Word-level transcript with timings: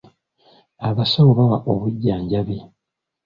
Abasawo 0.87 1.31
bawa 1.39 1.57
obujjanjabi. 1.71 2.57